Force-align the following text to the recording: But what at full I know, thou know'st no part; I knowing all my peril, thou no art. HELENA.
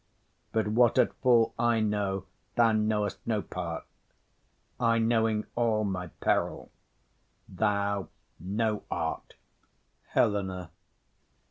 But 0.51 0.67
what 0.67 0.97
at 0.97 1.13
full 1.21 1.53
I 1.59 1.79
know, 1.79 2.25
thou 2.55 2.71
know'st 2.71 3.19
no 3.27 3.43
part; 3.43 3.85
I 4.79 4.97
knowing 4.97 5.45
all 5.55 5.83
my 5.83 6.07
peril, 6.07 6.71
thou 7.47 8.07
no 8.39 8.81
art. 8.89 9.35
HELENA. 10.15 10.71